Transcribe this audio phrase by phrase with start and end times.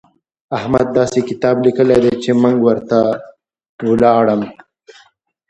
[0.57, 2.99] احمد داسې کتاب ليکلی دی چې منګ ورته
[3.89, 4.41] ولاړم.